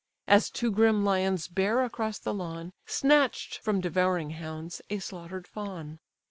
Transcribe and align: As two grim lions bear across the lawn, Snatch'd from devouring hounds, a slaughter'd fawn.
As 0.27 0.49
two 0.49 0.71
grim 0.71 1.05
lions 1.05 1.47
bear 1.47 1.83
across 1.83 2.17
the 2.17 2.33
lawn, 2.33 2.73
Snatch'd 2.87 3.57
from 3.57 3.81
devouring 3.81 4.31
hounds, 4.31 4.81
a 4.89 4.97
slaughter'd 4.97 5.47
fawn. 5.47 5.99